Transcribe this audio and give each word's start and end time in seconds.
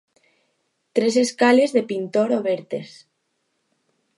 Tres 0.95 1.13
escales 1.25 1.73
de 1.75 1.83
pintor 1.91 2.29
obertes. 2.39 2.89